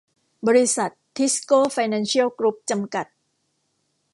[0.47, 3.05] บริษัท ทิสโก้ไฟแนนเชียลกรุ๊ป จำกัด